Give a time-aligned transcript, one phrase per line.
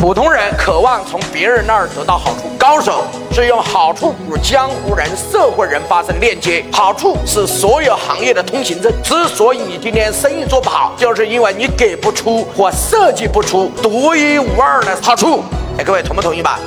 [0.00, 3.02] 普通人渴望从别人那儿得到好处，高手
[3.32, 6.64] 是用好处与江湖人、社会人发生链接。
[6.72, 8.92] 好处是所有行业的通行证。
[9.02, 15.42] 之所以你今天生意做不好，就是因为你给不出或设计不出独一无二的好处。
[15.76, 16.60] 哎，各位同不同意吧？